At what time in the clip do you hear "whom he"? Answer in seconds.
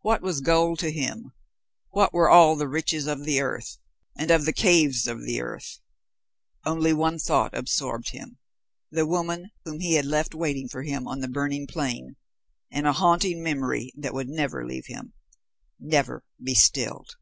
9.66-9.96